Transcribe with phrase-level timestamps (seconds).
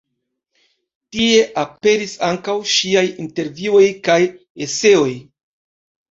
[1.17, 4.17] Tie aperis ankaŭ ŝiaj intervjuoj kaj
[4.67, 5.11] eseoj.